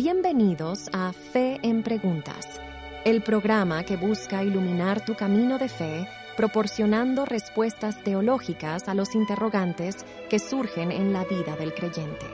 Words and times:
Bienvenidos 0.00 0.88
a 0.92 1.12
Fe 1.12 1.58
en 1.64 1.82
Preguntas, 1.82 2.60
el 3.04 3.20
programa 3.20 3.82
que 3.82 3.96
busca 3.96 4.44
iluminar 4.44 5.04
tu 5.04 5.16
camino 5.16 5.58
de 5.58 5.68
fe 5.68 6.08
proporcionando 6.36 7.24
respuestas 7.24 8.00
teológicas 8.04 8.86
a 8.88 8.94
los 8.94 9.16
interrogantes 9.16 9.96
que 10.30 10.38
surgen 10.38 10.92
en 10.92 11.12
la 11.12 11.24
vida 11.24 11.56
del 11.56 11.74
creyente. 11.74 12.26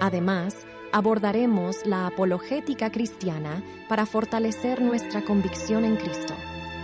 Además, 0.00 0.56
abordaremos 0.90 1.84
la 1.84 2.06
apologética 2.06 2.90
cristiana 2.90 3.62
para 3.86 4.06
fortalecer 4.06 4.80
nuestra 4.80 5.20
convicción 5.20 5.84
en 5.84 5.96
Cristo. 5.96 6.32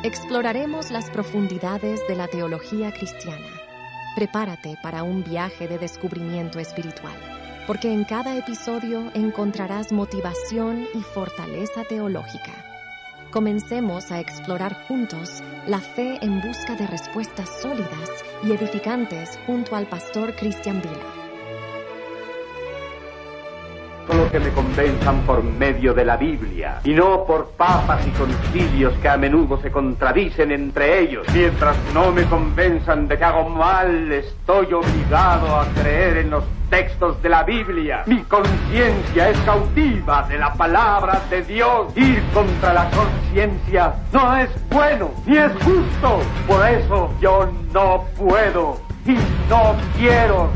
Exploraremos 0.03 0.91
las 0.91 1.09
profundidades 1.09 2.07
de 2.07 2.17
la 2.17 2.29
teología 2.29 2.93
cristiana. 2.93 3.49
Prepárate 4.15 4.77
para 4.83 5.03
un 5.05 5.25
viaje 5.25 5.69
de 5.69 5.79
descubrimiento 5.79 6.59
espiritual, 6.59 7.17
porque 7.67 7.93
en 7.93 8.05
cada 8.05 8.37
episodio 8.37 9.11
encontrarás 9.15 9.93
motivación 9.93 10.87
y 10.95 11.03
fortaleza 11.03 11.85
teológica. 11.85 12.53
Comencemos 13.31 14.13
a 14.13 14.21
explorar 14.21 14.87
juntos 14.87 15.43
la 15.67 15.81
fe 15.81 16.19
en 16.23 16.41
busca 16.41 16.77
de 16.77 16.87
respuestas 16.87 17.61
sólidas 17.61 18.11
y 18.45 18.53
edificantes 18.53 19.39
junto 19.47 19.75
al 19.75 19.87
pastor 19.89 20.35
Christian 20.37 20.81
Vila. 20.81 21.26
Que 24.31 24.41
me 24.41 24.51
convenzan 24.51 25.21
por 25.23 25.43
medio 25.43 25.95
de 25.95 26.05
la 26.05 26.17
Biblia 26.17 26.81
y 26.85 26.93
no 26.93 27.25
por 27.25 27.51
papas 27.51 28.07
y 28.07 28.11
concilios 28.11 28.93
que 28.95 29.09
a 29.09 29.17
menudo 29.17 29.59
se 29.63 29.71
contradicen 29.71 30.51
entre 30.51 31.01
ellos. 31.01 31.27
Mientras 31.33 31.77
no 31.95 32.11
me 32.13 32.25
convenzan 32.25 33.09
de 33.09 33.17
que 33.17 33.25
hago 33.25 33.49
mal, 33.49 34.11
estoy 34.11 34.73
obligado 34.73 35.61
a 35.61 35.67
creer 35.81 36.19
en 36.19 36.31
los 36.31 36.45
textos 36.69 37.23
de 37.23 37.29
la 37.29 37.45
Biblia. 37.45 38.03
Mi 38.07 38.23
conciencia 38.23 39.31
es 39.31 39.39
cautiva 39.41 40.27
de 40.29 40.39
la 40.39 40.53
palabra 40.55 41.21
de 41.31 41.43
Dios. 41.43 41.97
Ir 41.97 42.23
contra 42.35 42.73
la 42.73 42.91
conciencia 42.91 43.95
no 44.13 44.37
es 44.37 44.51
bueno 44.71 45.11
ni 45.25 45.37
es 45.39 45.53
justo. 45.63 46.21
Por 46.47 46.67
eso 46.69 47.11
yo 47.21 47.49
no 47.73 48.05
puedo 48.19 48.81
y 49.07 49.15
no 49.49 49.77
quiero. 49.97 50.51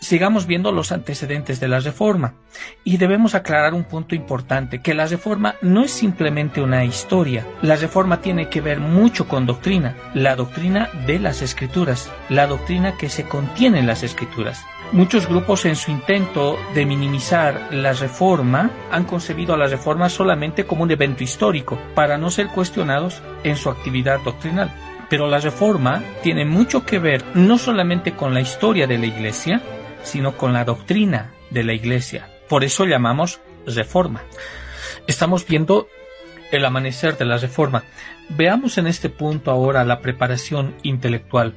Sigamos 0.00 0.46
viendo 0.46 0.72
los 0.72 0.92
antecedentes 0.92 1.60
de 1.60 1.68
la 1.68 1.80
Reforma 1.80 2.34
y 2.82 2.96
debemos 2.96 3.34
aclarar 3.34 3.74
un 3.74 3.84
punto 3.84 4.14
importante, 4.14 4.80
que 4.80 4.94
la 4.94 5.06
Reforma 5.06 5.56
no 5.60 5.82
es 5.82 5.90
simplemente 5.90 6.62
una 6.62 6.84
historia. 6.84 7.46
La 7.60 7.76
Reforma 7.76 8.20
tiene 8.20 8.48
que 8.48 8.60
ver 8.60 8.80
mucho 8.80 9.28
con 9.28 9.44
doctrina, 9.44 9.96
la 10.14 10.34
doctrina 10.34 10.88
de 11.06 11.18
las 11.18 11.42
Escrituras, 11.42 12.10
la 12.30 12.46
doctrina 12.46 12.96
que 12.96 13.10
se 13.10 13.24
contiene 13.24 13.80
en 13.80 13.86
las 13.86 14.02
Escrituras. 14.02 14.64
Muchos 14.92 15.28
grupos 15.28 15.66
en 15.66 15.76
su 15.76 15.90
intento 15.90 16.56
de 16.74 16.86
minimizar 16.86 17.68
la 17.72 17.92
reforma 17.92 18.70
han 18.90 19.04
concebido 19.04 19.52
a 19.52 19.58
la 19.58 19.66
reforma 19.66 20.08
solamente 20.08 20.64
como 20.64 20.84
un 20.84 20.90
evento 20.90 21.22
histórico 21.22 21.78
para 21.94 22.16
no 22.16 22.30
ser 22.30 22.48
cuestionados 22.48 23.20
en 23.44 23.56
su 23.56 23.68
actividad 23.68 24.20
doctrinal. 24.20 24.72
Pero 25.08 25.26
la 25.28 25.38
reforma 25.38 26.02
tiene 26.22 26.44
mucho 26.44 26.84
que 26.84 26.98
ver 26.98 27.24
no 27.34 27.58
solamente 27.58 28.14
con 28.14 28.34
la 28.34 28.40
historia 28.40 28.86
de 28.86 28.98
la 28.98 29.06
Iglesia, 29.06 29.62
sino 30.02 30.36
con 30.36 30.52
la 30.52 30.64
doctrina 30.64 31.32
de 31.50 31.64
la 31.64 31.72
Iglesia. 31.72 32.28
Por 32.48 32.64
eso 32.64 32.84
llamamos 32.84 33.40
reforma. 33.66 34.22
Estamos 35.06 35.46
viendo 35.46 35.88
el 36.50 36.64
amanecer 36.64 37.16
de 37.16 37.24
la 37.24 37.38
reforma. 37.38 37.84
Veamos 38.30 38.78
en 38.78 38.86
este 38.86 39.08
punto 39.08 39.50
ahora 39.50 39.84
la 39.84 40.00
preparación 40.00 40.74
intelectual. 40.82 41.54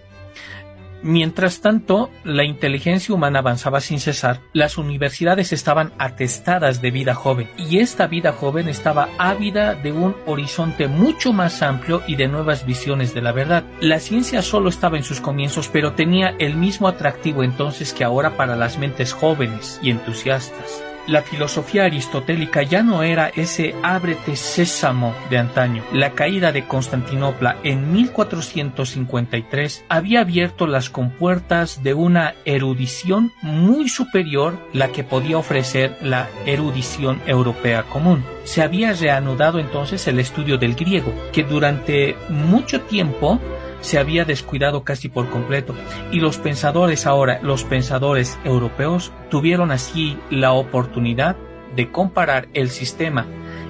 Mientras 1.03 1.61
tanto, 1.61 2.09
la 2.23 2.44
inteligencia 2.44 3.13
humana 3.16 3.39
avanzaba 3.39 3.81
sin 3.81 3.99
cesar, 3.99 4.41
las 4.53 4.77
universidades 4.77 5.52
estaban 5.52 5.94
atestadas 5.97 6.81
de 6.81 6.91
vida 6.91 7.16
joven, 7.16 7.49
y 7.57 7.80
esta 7.80 8.07
vida 8.07 8.33
joven 8.33 8.69
estaba 8.69 9.09
ávida 9.17 9.73
de 9.73 9.91
un 9.91 10.16
horizonte 10.27 10.88
mucho 10.88 11.33
más 11.33 11.61
amplio 11.61 12.03
y 12.07 12.16
de 12.16 12.27
nuevas 12.27 12.66
visiones 12.66 13.13
de 13.13 13.22
la 13.22 13.31
verdad. 13.31 13.63
La 13.79 14.00
ciencia 14.00 14.41
solo 14.41 14.69
estaba 14.69 14.97
en 14.97 15.03
sus 15.03 15.22
comienzos, 15.22 15.69
pero 15.69 15.94
tenía 15.94 16.35
el 16.38 16.56
mismo 16.56 16.88
atractivo 16.88 17.44
entonces 17.44 17.94
que 17.94 18.03
ahora 18.03 18.38
para 18.38 18.56
las 18.56 18.78
mentes 18.78 19.13
jóvenes 19.13 19.79
y 19.81 19.89
entusiastas. 19.89 20.91
La 21.07 21.23
filosofía 21.23 21.85
aristotélica 21.85 22.62
ya 22.62 22.84
no 22.84 23.01
era 23.01 23.29
ese 23.29 23.73
ábrete 23.81 24.35
sésamo 24.35 25.16
de 25.29 25.39
antaño. 25.39 25.84
La 25.91 26.12
caída 26.12 26.51
de 26.51 26.66
Constantinopla 26.66 27.57
en 27.63 27.91
1453 27.91 29.85
había 29.89 30.22
abierto 30.22 30.67
las 30.67 30.89
compuertas 30.89 31.81
de 31.84 31.95
una 31.95 32.35
erudición 32.45 33.34
muy 33.41 33.89
superior 33.89 34.59
la 34.73 34.89
que 34.89 35.03
podía 35.03 35.38
ofrecer 35.38 35.97
la 36.01 36.29
erudición 36.45 37.19
europea 37.25 37.83
común. 37.83 38.23
Se 38.44 38.62
había 38.62 38.94
reanudado 38.94 39.59
entonces 39.59 40.07
el 40.07 40.19
estudio 40.19 40.57
del 40.57 40.75
griego, 40.75 41.13
que 41.31 41.44
durante 41.44 42.16
mucho 42.29 42.81
tiempo 42.81 43.39
se 43.81 44.00
había 44.00 44.25
descuidado 44.25 44.84
casi 44.84 45.09
por 45.09 45.30
completo 45.30 45.75
y 46.12 46.19
los 46.19 46.38
pensadores 46.38 47.06
ahora, 47.06 47.40
los 47.42 47.64
pensadores 47.64 48.40
europeos, 48.44 49.12
tuvieron 49.30 49.72
así 49.72 50.18
la 50.30 50.53
oportunidad 50.53 51.36
de 51.75 51.92
comparar 51.92 52.47
el 52.53 52.69
sistema, 52.69 53.25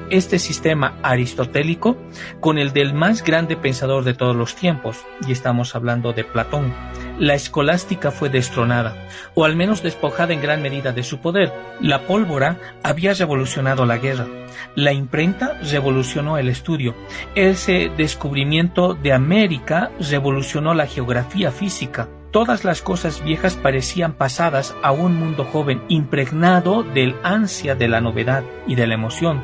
este 0.10 0.40
sistema 0.40 0.98
aristotélico, 1.04 1.98
con 2.40 2.58
el 2.58 2.74
del 2.74 2.94
más 2.94 3.24
grande 3.24 3.56
pensador 3.56 4.04
de 4.04 4.14
todos 4.14 4.36
los 4.36 4.56
tiempos, 4.56 5.06
y 5.28 5.32
estamos 5.32 5.76
hablando 5.76 6.14
de 6.14 6.24
Platón. 6.24 6.74
La 7.20 7.36
escolástica 7.36 8.12
fue 8.12 8.30
destronada, 8.30 9.08
o 9.36 9.46
al 9.46 9.56
menos 9.56 9.84
despojada 9.84 10.34
en 10.34 10.42
gran 10.42 10.62
medida 10.62 10.92
de 10.92 11.04
su 11.04 11.20
poder. 11.20 11.52
La 11.80 12.08
pólvora 12.08 12.58
había 12.84 13.14
revolucionado 13.14 13.86
la 13.86 13.98
guerra. 13.98 14.28
La 14.76 14.94
imprenta 14.94 15.60
revolucionó 15.72 16.38
el 16.38 16.50
estudio. 16.50 16.96
Ese 17.36 17.92
descubrimiento 17.96 18.94
de 18.94 19.14
América 19.14 19.92
revolucionó 20.00 20.74
la 20.74 20.88
geografía 20.88 21.52
física. 21.52 22.08
Todas 22.32 22.64
las 22.64 22.82
cosas 22.82 23.24
viejas 23.24 23.56
parecían 23.56 24.14
pasadas 24.14 24.74
a 24.82 24.94
un 24.94 25.16
mundo 25.16 25.44
joven, 25.44 25.84
impregnado 25.90 26.84
del 26.84 27.16
ansia 27.24 27.76
de 27.76 27.90
la 27.90 28.00
novedad 28.00 28.44
y 28.68 28.76
de 28.76 28.88
la 28.88 28.94
emoción. 28.94 29.44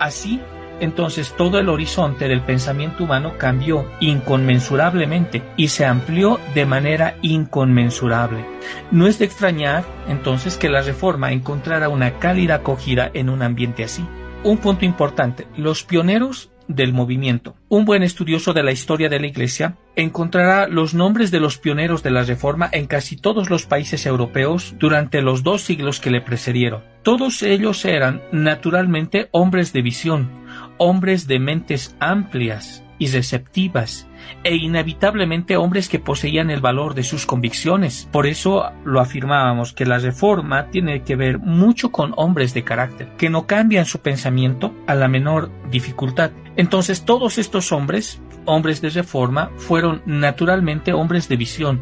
Así, 0.00 0.40
entonces 0.80 1.34
todo 1.36 1.58
el 1.58 1.68
horizonte 1.68 2.28
del 2.28 2.40
pensamiento 2.40 3.04
humano 3.04 3.34
cambió 3.38 3.86
inconmensurablemente 4.00 5.42
y 5.56 5.68
se 5.68 5.84
amplió 5.84 6.40
de 6.54 6.66
manera 6.66 7.16
inconmensurable. 7.22 8.44
No 8.90 9.06
es 9.06 9.18
de 9.18 9.24
extrañar 9.24 9.84
entonces 10.08 10.56
que 10.56 10.68
la 10.68 10.82
reforma 10.82 11.32
encontrara 11.32 11.88
una 11.88 12.18
cálida 12.18 12.56
acogida 12.56 13.10
en 13.14 13.28
un 13.28 13.42
ambiente 13.42 13.84
así. 13.84 14.04
Un 14.42 14.58
punto 14.58 14.84
importante, 14.84 15.46
los 15.56 15.84
pioneros 15.84 16.50
del 16.68 16.92
movimiento. 16.92 17.56
Un 17.68 17.84
buen 17.84 18.02
estudioso 18.02 18.52
de 18.52 18.62
la 18.62 18.72
historia 18.72 19.08
de 19.08 19.20
la 19.20 19.26
Iglesia 19.26 19.76
encontrará 19.96 20.66
los 20.68 20.94
nombres 20.94 21.30
de 21.30 21.40
los 21.40 21.58
pioneros 21.58 22.02
de 22.02 22.10
la 22.10 22.22
Reforma 22.22 22.68
en 22.72 22.86
casi 22.86 23.16
todos 23.16 23.50
los 23.50 23.66
países 23.66 24.06
europeos 24.06 24.74
durante 24.78 25.22
los 25.22 25.42
dos 25.42 25.62
siglos 25.62 26.00
que 26.00 26.10
le 26.10 26.20
precedieron. 26.20 26.82
Todos 27.02 27.42
ellos 27.42 27.84
eran, 27.84 28.22
naturalmente, 28.32 29.28
hombres 29.32 29.72
de 29.72 29.82
visión, 29.82 30.30
hombres 30.78 31.26
de 31.26 31.38
mentes 31.38 31.96
amplias 32.00 32.84
y 32.98 33.08
receptivas, 33.08 34.06
e 34.44 34.54
inevitablemente 34.54 35.56
hombres 35.56 35.88
que 35.88 35.98
poseían 35.98 36.50
el 36.50 36.60
valor 36.60 36.94
de 36.94 37.02
sus 37.02 37.26
convicciones. 37.26 38.08
Por 38.12 38.26
eso 38.26 38.70
lo 38.84 39.00
afirmábamos 39.00 39.72
que 39.72 39.84
la 39.84 39.98
reforma 39.98 40.70
tiene 40.70 41.02
que 41.02 41.16
ver 41.16 41.38
mucho 41.38 41.90
con 41.90 42.14
hombres 42.16 42.54
de 42.54 42.64
carácter, 42.64 43.08
que 43.16 43.30
no 43.30 43.46
cambian 43.46 43.84
su 43.84 43.98
pensamiento 44.00 44.74
a 44.86 44.94
la 44.94 45.08
menor 45.08 45.50
dificultad. 45.70 46.30
Entonces 46.56 47.04
todos 47.04 47.38
estos 47.38 47.72
hombres, 47.72 48.20
hombres 48.44 48.80
de 48.80 48.90
reforma, 48.90 49.50
fueron 49.56 50.02
naturalmente 50.06 50.92
hombres 50.92 51.28
de 51.28 51.36
visión, 51.36 51.80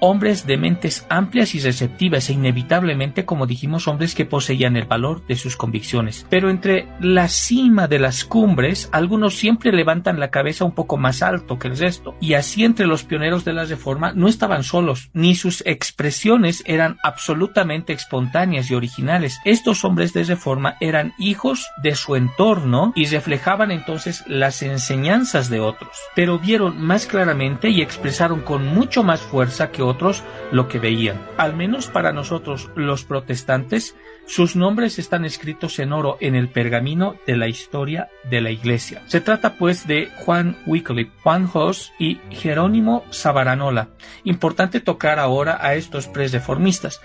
hombres 0.00 0.46
de 0.46 0.56
mentes 0.56 1.06
amplias 1.08 1.54
y 1.54 1.60
receptivas 1.60 2.28
e 2.28 2.34
inevitablemente, 2.34 3.24
como 3.24 3.46
dijimos, 3.46 3.88
hombres 3.88 4.14
que 4.14 4.24
poseían 4.24 4.76
el 4.76 4.84
valor 4.84 5.26
de 5.26 5.36
sus 5.36 5.56
convicciones. 5.56 6.26
Pero 6.30 6.50
entre 6.50 6.88
la 7.00 7.28
cima 7.28 7.88
de 7.88 7.98
las 7.98 8.24
cumbres, 8.24 8.88
algunos 8.92 9.36
siempre 9.36 9.72
levantan 9.72 10.20
la 10.20 10.30
cabeza 10.30 10.64
un 10.64 10.72
poco 10.72 10.96
más 10.96 11.22
alto 11.22 11.58
que 11.58 11.68
el 11.68 11.76
resto. 11.76 12.14
Y 12.20 12.34
así 12.34 12.64
entre 12.64 12.86
los 12.86 13.04
pioneros 13.04 13.44
de 13.44 13.52
la 13.52 13.64
Reforma 13.64 14.12
no 14.12 14.28
estaban 14.28 14.62
solos, 14.62 15.10
ni 15.12 15.34
sus 15.34 15.62
expresiones 15.66 16.62
eran 16.66 16.98
absolutamente 17.02 17.92
espontáneas 17.92 18.70
y 18.70 18.74
originales. 18.74 19.38
Estos 19.44 19.84
hombres 19.84 20.12
de 20.12 20.24
Reforma 20.24 20.76
eran 20.80 21.14
hijos 21.18 21.68
de 21.82 21.94
su 21.94 22.16
entorno 22.16 22.92
y 22.94 23.06
reflejaban 23.06 23.70
entonces 23.70 24.24
las 24.26 24.62
enseñanzas 24.62 25.48
de 25.50 25.60
otros. 25.60 25.96
Pero 26.14 26.38
vieron 26.38 26.80
más 26.80 27.06
claramente 27.06 27.70
y 27.70 27.80
expresaron 27.80 28.40
con 28.40 28.66
mucho 28.66 29.02
más 29.02 29.20
fuerza 29.20 29.70
que 29.70 29.82
otros 29.86 30.22
lo 30.52 30.68
que 30.68 30.78
veían. 30.78 31.20
Al 31.36 31.54
menos 31.54 31.88
para 31.88 32.12
nosotros 32.12 32.70
los 32.74 33.04
protestantes, 33.04 33.96
sus 34.26 34.56
nombres 34.56 34.98
están 34.98 35.24
escritos 35.24 35.78
en 35.78 35.92
oro 35.92 36.16
en 36.20 36.34
el 36.34 36.48
pergamino 36.48 37.14
de 37.26 37.36
la 37.36 37.48
historia 37.48 38.08
de 38.28 38.40
la 38.40 38.50
Iglesia. 38.50 39.02
Se 39.06 39.20
trata 39.20 39.54
pues 39.54 39.86
de 39.86 40.08
Juan 40.16 40.56
Wycliffe, 40.66 41.12
Juan 41.22 41.48
Hus 41.52 41.92
y 41.98 42.18
Jerónimo 42.30 43.04
Savaranola. 43.10 43.88
Importante 44.24 44.80
tocar 44.80 45.18
ahora 45.18 45.58
a 45.60 45.74
estos 45.74 46.08
pre-reformistas. 46.08 47.00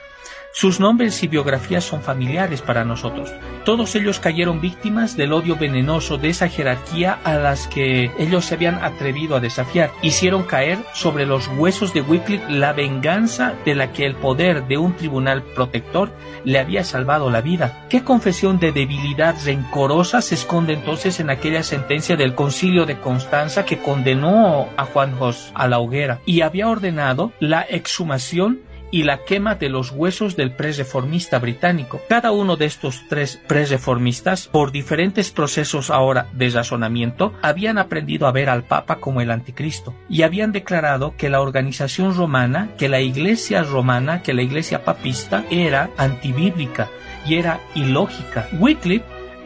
Sus 0.53 0.81
nombres 0.81 1.23
y 1.23 1.27
biografías 1.27 1.85
son 1.85 2.01
familiares 2.01 2.61
para 2.61 2.83
nosotros. 2.83 3.31
Todos 3.63 3.95
ellos 3.95 4.19
cayeron 4.19 4.59
víctimas 4.59 5.15
del 5.15 5.31
odio 5.31 5.55
venenoso 5.55 6.17
de 6.17 6.27
esa 6.27 6.49
jerarquía 6.49 7.19
a 7.23 7.35
las 7.35 7.67
que 7.67 8.11
ellos 8.19 8.45
se 8.45 8.55
habían 8.55 8.83
atrevido 8.83 9.37
a 9.37 9.39
desafiar. 9.39 9.91
Hicieron 10.01 10.43
caer 10.43 10.77
sobre 10.93 11.25
los 11.25 11.47
huesos 11.47 11.93
de 11.93 12.01
Wycliffe 12.01 12.51
la 12.51 12.70
venganza 12.73 13.53
de 13.65 13.75
la 13.75 13.91
que 13.91 14.05
el 14.05 14.15
poder 14.15 14.67
de 14.67 14.77
un 14.77 14.95
tribunal 14.95 15.43
protector 15.43 16.11
le 16.43 16.59
había 16.59 16.83
salvado 16.83 17.29
la 17.29 17.41
vida. 17.41 17.85
¿Qué 17.89 18.03
confesión 18.03 18.59
de 18.59 18.71
debilidad 18.71 19.35
rencorosa 19.43 20.21
se 20.21 20.35
esconde 20.35 20.73
entonces 20.73 21.19
en 21.19 21.29
aquella 21.29 21.63
sentencia 21.63 22.15
del 22.15 22.35
concilio 22.35 22.85
de 22.85 22.99
Constanza 22.99 23.65
que 23.65 23.79
condenó 23.79 24.67
a 24.77 24.85
Juan 24.85 25.17
Jos 25.17 25.51
a 25.53 25.67
la 25.67 25.79
hoguera 25.79 26.19
y 26.25 26.41
había 26.41 26.67
ordenado 26.67 27.31
la 27.39 27.61
exhumación 27.61 28.61
y 28.91 29.03
la 29.03 29.23
quema 29.23 29.55
de 29.55 29.69
los 29.69 29.91
huesos 29.91 30.35
del 30.35 30.51
presreformista 30.51 31.39
británico. 31.39 32.01
Cada 32.09 32.31
uno 32.31 32.57
de 32.57 32.65
estos 32.65 33.03
tres 33.09 33.39
presreformistas, 33.47 34.47
por 34.47 34.71
diferentes 34.71 35.31
procesos 35.31 35.89
ahora 35.89 36.27
de 36.33 36.49
razonamiento, 36.49 37.33
habían 37.41 37.77
aprendido 37.77 38.27
a 38.27 38.31
ver 38.31 38.49
al 38.49 38.63
Papa 38.63 38.97
como 38.97 39.21
el 39.21 39.31
anticristo 39.31 39.95
y 40.09 40.23
habían 40.23 40.51
declarado 40.51 41.15
que 41.17 41.29
la 41.29 41.41
organización 41.41 42.15
romana, 42.15 42.69
que 42.77 42.89
la 42.89 43.01
iglesia 43.01 43.63
romana, 43.63 44.21
que 44.21 44.33
la 44.33 44.41
iglesia 44.41 44.83
papista 44.83 45.45
era 45.49 45.89
antibíblica 45.97 46.89
y 47.25 47.35
era 47.35 47.59
ilógica. 47.75 48.47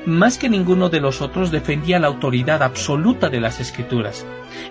Más 0.05 0.37
que 0.37 0.49
ninguno 0.49 0.89
de 0.89 0.99
los 0.99 1.21
otros 1.21 1.51
defendía 1.51 1.99
la 1.99 2.07
autoridad 2.07 2.63
absoluta 2.63 3.29
de 3.29 3.39
las 3.39 3.59
escrituras. 3.59 4.25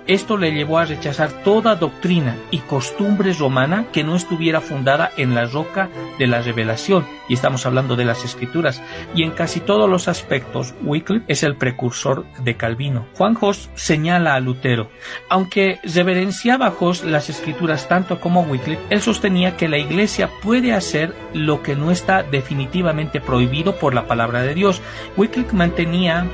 Esto 0.07 0.37
le 0.37 0.53
llevó 0.53 0.79
a 0.79 0.85
rechazar 0.85 1.31
toda 1.43 1.77
doctrina 1.77 2.37
y 2.51 2.59
costumbre 2.59 3.33
romana 3.33 3.87
que 3.93 4.05
no 4.05 4.17
estuviera 4.17 4.61
fundada 4.61 5.11
en 5.17 5.35
la 5.35 5.45
roca 5.47 5.89
de 6.19 6.27
la 6.27 6.43
revelación, 6.43 7.07
y 7.29 7.35
estamos 7.35 7.67
hablando 7.67 7.97
de 7.97 8.05
las 8.05 8.25
escrituras, 8.25 8.83
y 9.15 9.23
en 9.23 9.33
casi 9.33 9.61
todos 9.61 9.89
los 9.89 10.09
aspectos 10.09 10.75
Wycliffe 10.83 11.25
es 11.29 11.43
el 11.43 11.57
precursor 11.57 12.25
de 12.43 12.57
Calvino. 12.57 13.07
Juan 13.15 13.35
Jos 13.35 13.71
señala 13.75 14.35
a 14.35 14.41
Lutero. 14.41 14.89
Aunque 15.29 15.81
reverenciaba 15.83 16.67
a 16.67 16.71
Jos 16.71 17.05
las 17.05 17.29
escrituras 17.31 17.89
tanto 17.89 18.21
como 18.21 18.43
Wycliffe, 18.43 18.83
él 18.91 19.01
sostenía 19.01 19.57
que 19.57 19.69
la 19.69 19.79
iglesia 19.79 20.31
puede 20.43 20.73
hacer 20.73 21.15
lo 21.33 21.63
que 21.63 21.77
no 21.77 21.91
está 21.91 22.23
definitivamente 22.23 23.21
prohibido 23.21 23.77
por 23.77 23.95
la 23.95 24.07
palabra 24.07 24.43
de 24.43 24.55
Dios. 24.55 24.81
Mantenía 25.53 26.27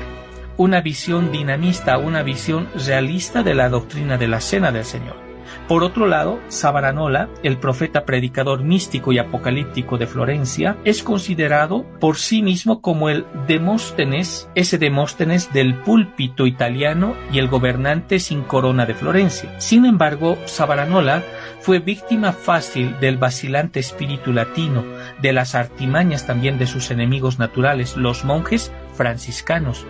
una 0.57 0.81
visión 0.81 1.31
dinamista, 1.31 1.97
una 1.97 2.23
visión 2.23 2.67
realista 2.85 3.43
de 3.43 3.55
la 3.55 3.69
doctrina 3.69 4.17
de 4.17 4.27
la 4.27 4.41
cena 4.41 4.71
del 4.71 4.85
Señor. 4.85 5.31
Por 5.67 5.83
otro 5.83 6.05
lado, 6.05 6.39
Savaranola, 6.49 7.29
el 7.43 7.57
profeta 7.57 8.05
predicador 8.05 8.63
místico 8.63 9.11
y 9.11 9.19
apocalíptico 9.19 9.97
de 9.97 10.07
Florencia, 10.07 10.77
es 10.83 11.03
considerado 11.03 11.85
por 11.99 12.17
sí 12.17 12.41
mismo 12.41 12.81
como 12.81 13.09
el 13.09 13.25
Demóstenes, 13.47 14.49
ese 14.55 14.77
Demóstenes 14.77 15.53
del 15.53 15.75
púlpito 15.75 16.45
italiano 16.45 17.15
y 17.31 17.39
el 17.39 17.47
gobernante 17.47 18.19
sin 18.19 18.41
corona 18.41 18.85
de 18.85 18.95
Florencia. 18.95 19.59
Sin 19.59 19.85
embargo, 19.85 20.37
Savaranola 20.45 21.23
fue 21.61 21.79
víctima 21.79 22.33
fácil 22.33 22.99
del 22.99 23.17
vacilante 23.17 23.79
espíritu 23.79 24.33
latino, 24.33 24.83
de 25.21 25.33
las 25.33 25.55
artimañas 25.55 26.25
también 26.25 26.57
de 26.57 26.67
sus 26.67 26.91
enemigos 26.91 27.39
naturales, 27.39 27.97
los 27.97 28.23
monjes 28.25 28.71
franciscanos, 28.95 29.85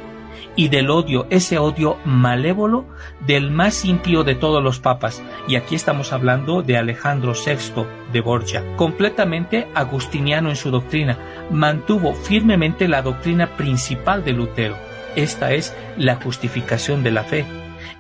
y 0.56 0.70
del 0.70 0.90
odio, 0.90 1.28
ese 1.30 1.58
odio 1.58 1.98
malévolo 2.06 2.86
del 3.26 3.52
más 3.52 3.86
impío 3.86 4.24
de 4.24 4.36
todos 4.36 4.64
los 4.64 4.80
papas. 4.80 5.22
Y 5.48 5.56
aquí 5.56 5.76
estamos 5.76 6.14
hablando 6.14 6.62
de 6.62 6.78
Alejandro 6.78 7.34
VI 7.34 7.86
de 8.12 8.22
Borgia, 8.22 8.64
completamente 8.76 9.68
agustiniano 9.74 10.50
en 10.50 10.56
su 10.56 10.72
doctrina, 10.72 11.18
mantuvo 11.50 12.14
firmemente 12.14 12.88
la 12.88 13.02
doctrina 13.02 13.56
principal 13.56 14.24
de 14.24 14.34
Lutero. 14.34 14.76
Esta 15.16 15.54
es 15.54 15.76
la 15.98 16.16
justificación 16.16 17.04
de 17.04 17.12
la 17.12 17.24
fe. 17.24 17.46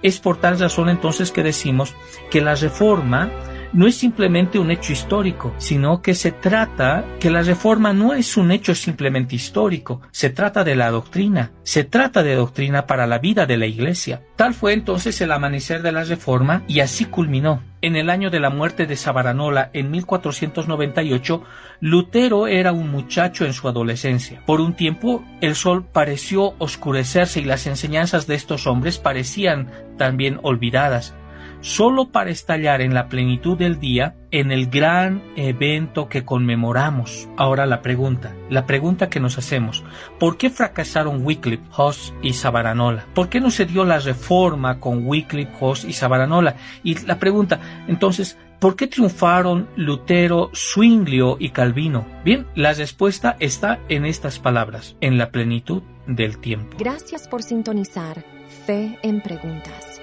Es 0.01 0.19
por 0.19 0.37
tal 0.37 0.59
razón 0.59 0.89
entonces 0.89 1.31
que 1.31 1.43
decimos 1.43 1.93
que 2.29 2.41
la 2.41 2.55
reforma 2.55 3.29
no 3.73 3.87
es 3.87 3.95
simplemente 3.95 4.59
un 4.59 4.71
hecho 4.71 4.93
histórico, 4.93 5.53
sino 5.57 6.01
que 6.01 6.13
se 6.13 6.31
trata 6.31 7.05
que 7.19 7.29
la 7.29 7.41
reforma 7.41 7.93
no 7.93 8.13
es 8.13 8.37
un 8.37 8.51
hecho 8.51 8.75
simplemente 8.75 9.35
histórico, 9.35 10.01
se 10.11 10.29
trata 10.29 10.63
de 10.63 10.75
la 10.75 10.91
doctrina, 10.91 11.51
se 11.63 11.83
trata 11.83 12.23
de 12.23 12.35
doctrina 12.35 12.85
para 12.85 13.07
la 13.07 13.19
vida 13.19 13.45
de 13.45 13.57
la 13.57 13.65
Iglesia. 13.65 14.21
Tal 14.35 14.53
fue 14.53 14.73
entonces 14.73 15.21
el 15.21 15.31
amanecer 15.31 15.81
de 15.81 15.91
la 15.91 16.03
reforma 16.03 16.63
y 16.67 16.79
así 16.79 17.05
culminó. 17.05 17.61
En 17.83 17.95
el 17.95 18.11
año 18.11 18.29
de 18.29 18.39
la 18.39 18.51
muerte 18.51 18.85
de 18.85 18.95
Savaranola, 18.95 19.71
en 19.73 19.89
1498, 19.89 21.43
Lutero 21.79 22.45
era 22.45 22.73
un 22.73 22.91
muchacho 22.91 23.43
en 23.43 23.53
su 23.53 23.67
adolescencia. 23.67 24.43
Por 24.45 24.61
un 24.61 24.73
tiempo, 24.73 25.23
el 25.41 25.55
sol 25.55 25.83
pareció 25.91 26.53
oscurecerse 26.59 27.39
y 27.39 27.43
las 27.43 27.65
enseñanzas 27.65 28.27
de 28.27 28.35
estos 28.35 28.67
hombres 28.67 28.99
parecían 28.99 29.71
también 29.97 30.39
olvidadas 30.43 31.15
solo 31.61 32.09
para 32.09 32.31
estallar 32.31 32.81
en 32.81 32.93
la 32.93 33.07
plenitud 33.07 33.57
del 33.57 33.79
día 33.79 34.15
en 34.31 34.51
el 34.51 34.67
gran 34.67 35.21
evento 35.35 36.09
que 36.09 36.25
conmemoramos. 36.25 37.29
Ahora 37.37 37.65
la 37.65 37.81
pregunta, 37.81 38.35
la 38.49 38.65
pregunta 38.65 39.09
que 39.09 39.19
nos 39.19 39.37
hacemos, 39.37 39.83
¿por 40.19 40.37
qué 40.37 40.49
fracasaron 40.49 41.25
Wycliffe, 41.25 41.63
Hoss 41.75 42.13
y 42.21 42.33
Savaranola? 42.33 43.05
¿Por 43.13 43.29
qué 43.29 43.39
no 43.39 43.51
se 43.51 43.65
dio 43.65 43.83
la 43.85 43.99
reforma 43.99 44.79
con 44.79 45.05
Wycliffe, 45.05 45.53
Hoss 45.59 45.85
y 45.85 45.93
Savaranola? 45.93 46.55
Y 46.83 46.97
la 47.05 47.19
pregunta, 47.19 47.59
entonces, 47.87 48.37
¿por 48.59 48.75
qué 48.75 48.87
triunfaron 48.87 49.67
Lutero, 49.75 50.49
Zwinglio 50.55 51.37
y 51.39 51.49
Calvino? 51.49 52.05
Bien, 52.23 52.47
la 52.55 52.73
respuesta 52.73 53.35
está 53.39 53.79
en 53.89 54.05
estas 54.05 54.39
palabras, 54.39 54.95
en 55.01 55.17
la 55.17 55.29
plenitud 55.29 55.83
del 56.07 56.39
tiempo. 56.39 56.77
Gracias 56.79 57.27
por 57.27 57.43
sintonizar 57.43 58.23
Fe 58.65 58.97
en 59.03 59.21
Preguntas. 59.21 60.01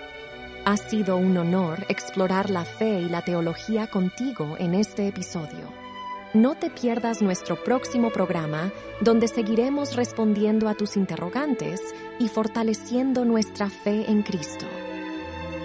Ha 0.68 0.76
sido 0.76 1.16
un 1.16 1.34
honor 1.38 1.86
explorar 1.88 2.50
la 2.50 2.62
fe 2.62 3.00
y 3.00 3.08
la 3.08 3.22
teología 3.22 3.86
contigo 3.86 4.54
en 4.58 4.74
este 4.74 5.08
episodio. 5.08 5.72
No 6.34 6.56
te 6.56 6.68
pierdas 6.68 7.22
nuestro 7.22 7.64
próximo 7.64 8.10
programa 8.10 8.70
donde 9.00 9.28
seguiremos 9.28 9.96
respondiendo 9.96 10.68
a 10.68 10.74
tus 10.74 10.98
interrogantes 10.98 11.80
y 12.18 12.28
fortaleciendo 12.28 13.24
nuestra 13.24 13.70
fe 13.70 14.10
en 14.10 14.20
Cristo. 14.20 14.66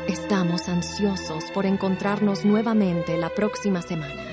Estamos 0.07 0.69
ansiosos 0.69 1.51
por 1.53 1.65
encontrarnos 1.65 2.45
nuevamente 2.45 3.17
la 3.17 3.27
próxima 3.27 3.81
semana. 3.81 4.23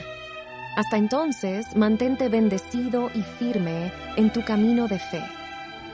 Hasta 0.76 0.98
entonces, 0.98 1.66
mantente 1.74 2.28
bendecido 2.28 3.10
y 3.12 3.22
firme 3.22 3.92
en 4.14 4.32
tu 4.32 4.44
camino 4.44 4.86
de 4.86 5.00
fe. 5.00 5.24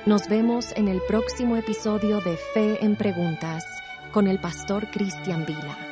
Nos 0.05 0.29
vemos 0.29 0.73
en 0.77 0.89
el 0.89 1.01
próximo 1.09 1.57
episodio 1.57 2.21
de 2.21 2.37
Fe 2.53 2.85
en 2.85 2.95
Preguntas 2.95 3.65
con 4.17 4.29
el 4.29 4.39
pastor 4.39 4.89
Cristian 4.91 5.45
Vila. 5.45 5.86